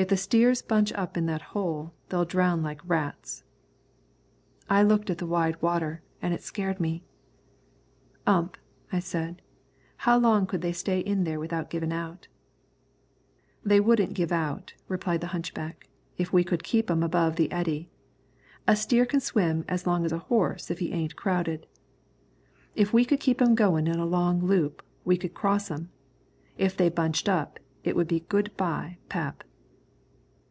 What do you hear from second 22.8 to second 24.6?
we could keep 'em goin' in a long